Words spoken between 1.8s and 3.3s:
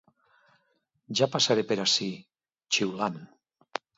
ací... xiulant.